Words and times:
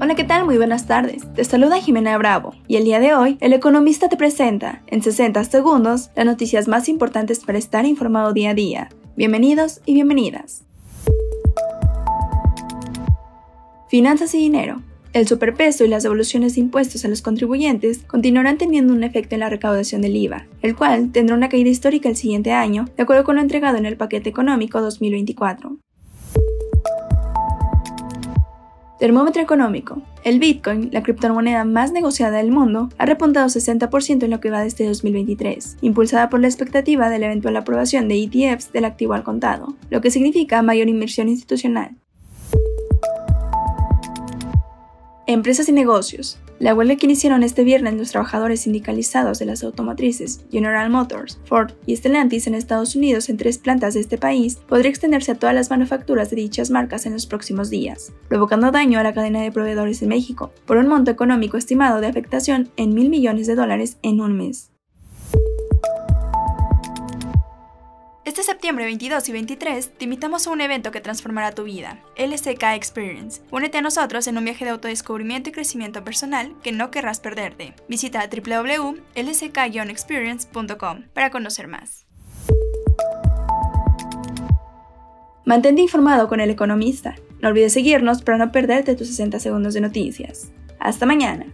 Hola, 0.00 0.14
¿qué 0.14 0.22
tal? 0.22 0.44
Muy 0.44 0.56
buenas 0.56 0.86
tardes. 0.86 1.22
Te 1.34 1.42
saluda 1.42 1.80
Jimena 1.80 2.16
Bravo 2.18 2.54
y 2.68 2.76
el 2.76 2.84
día 2.84 3.00
de 3.00 3.14
hoy 3.14 3.36
el 3.40 3.52
economista 3.52 4.08
te 4.08 4.16
presenta 4.16 4.80
en 4.86 5.02
60 5.02 5.42
segundos 5.42 6.10
las 6.14 6.24
noticias 6.24 6.68
más 6.68 6.88
importantes 6.88 7.40
para 7.40 7.58
estar 7.58 7.84
informado 7.84 8.32
día 8.32 8.50
a 8.50 8.54
día. 8.54 8.90
Bienvenidos 9.16 9.80
y 9.86 9.94
bienvenidas. 9.94 10.62
Finanzas 13.88 14.32
y 14.34 14.38
dinero. 14.38 14.82
El 15.14 15.26
superpeso 15.26 15.84
y 15.84 15.88
las 15.88 16.04
devoluciones 16.04 16.54
de 16.54 16.60
impuestos 16.60 17.04
a 17.04 17.08
los 17.08 17.20
contribuyentes 17.20 18.04
continuarán 18.04 18.56
teniendo 18.56 18.92
un 18.92 19.02
efecto 19.02 19.34
en 19.34 19.40
la 19.40 19.48
recaudación 19.48 20.00
del 20.00 20.14
IVA, 20.14 20.46
el 20.62 20.76
cual 20.76 21.10
tendrá 21.10 21.34
una 21.34 21.48
caída 21.48 21.70
histórica 21.70 22.08
el 22.08 22.14
siguiente 22.14 22.52
año, 22.52 22.84
de 22.96 23.02
acuerdo 23.02 23.24
con 23.24 23.34
lo 23.34 23.42
entregado 23.42 23.78
en 23.78 23.86
el 23.86 23.96
paquete 23.96 24.30
económico 24.30 24.80
2024. 24.80 25.76
Termómetro 28.98 29.40
económico. 29.40 30.02
El 30.24 30.40
Bitcoin, 30.40 30.90
la 30.92 31.04
criptomoneda 31.04 31.64
más 31.64 31.92
negociada 31.92 32.38
del 32.38 32.50
mundo, 32.50 32.88
ha 32.98 33.06
repuntado 33.06 33.46
60% 33.46 34.24
en 34.24 34.30
lo 34.30 34.40
que 34.40 34.50
va 34.50 34.64
desde 34.64 34.88
2023, 34.88 35.76
impulsada 35.82 36.28
por 36.28 36.40
la 36.40 36.48
expectativa 36.48 37.08
de 37.08 37.20
la 37.20 37.26
eventual 37.26 37.56
aprobación 37.56 38.08
de 38.08 38.20
ETFs 38.24 38.72
del 38.72 38.84
activo 38.84 39.14
al 39.14 39.22
contado, 39.22 39.76
lo 39.90 40.00
que 40.00 40.10
significa 40.10 40.62
mayor 40.62 40.88
inversión 40.88 41.28
institucional. 41.28 41.96
Empresas 45.30 45.68
y 45.68 45.72
negocios. 45.72 46.38
La 46.58 46.74
huelga 46.74 46.96
que 46.96 47.04
iniciaron 47.04 47.42
este 47.42 47.62
viernes 47.62 47.92
los 47.92 48.10
trabajadores 48.12 48.62
sindicalizados 48.62 49.38
de 49.38 49.44
las 49.44 49.62
automotrices 49.62 50.46
General 50.50 50.88
Motors, 50.88 51.38
Ford 51.44 51.72
y 51.84 51.94
Stellantis 51.94 52.46
en 52.46 52.54
Estados 52.54 52.96
Unidos 52.96 53.28
en 53.28 53.36
tres 53.36 53.58
plantas 53.58 53.92
de 53.92 54.00
este 54.00 54.16
país 54.16 54.56
podría 54.66 54.88
extenderse 54.88 55.32
a 55.32 55.34
todas 55.34 55.54
las 55.54 55.68
manufacturas 55.68 56.30
de 56.30 56.36
dichas 56.36 56.70
marcas 56.70 57.04
en 57.04 57.12
los 57.12 57.26
próximos 57.26 57.68
días, 57.68 58.10
provocando 58.30 58.70
daño 58.70 58.98
a 58.98 59.02
la 59.02 59.12
cadena 59.12 59.42
de 59.42 59.52
proveedores 59.52 60.00
en 60.00 60.08
México, 60.08 60.50
por 60.64 60.78
un 60.78 60.88
monto 60.88 61.10
económico 61.10 61.58
estimado 61.58 62.00
de 62.00 62.06
afectación 62.06 62.70
en 62.78 62.94
mil 62.94 63.10
millones 63.10 63.46
de 63.46 63.54
dólares 63.54 63.98
en 64.00 64.22
un 64.22 64.34
mes. 64.34 64.70
Este 68.28 68.42
septiembre 68.42 68.84
22 68.84 69.26
y 69.30 69.32
23 69.32 69.92
te 69.96 70.04
invitamos 70.04 70.46
a 70.46 70.50
un 70.50 70.60
evento 70.60 70.90
que 70.90 71.00
transformará 71.00 71.52
tu 71.52 71.64
vida, 71.64 71.98
LCK 72.14 72.62
Experience. 72.74 73.40
Únete 73.50 73.78
a 73.78 73.80
nosotros 73.80 74.26
en 74.26 74.36
un 74.36 74.44
viaje 74.44 74.66
de 74.66 74.70
autodescubrimiento 74.72 75.48
y 75.48 75.52
crecimiento 75.52 76.04
personal 76.04 76.54
que 76.62 76.70
no 76.70 76.90
querrás 76.90 77.20
perderte. 77.20 77.72
Visita 77.88 78.28
www.lck-experience.com 78.28 81.04
para 81.14 81.30
conocer 81.30 81.68
más. 81.68 82.04
Mantente 85.46 85.80
informado 85.80 86.28
con 86.28 86.40
el 86.40 86.50
economista. 86.50 87.14
No 87.40 87.48
olvides 87.48 87.72
seguirnos 87.72 88.20
para 88.20 88.36
no 88.36 88.52
perderte 88.52 88.94
tus 88.94 89.08
60 89.08 89.40
segundos 89.40 89.72
de 89.72 89.80
noticias. 89.80 90.52
Hasta 90.78 91.06
mañana. 91.06 91.46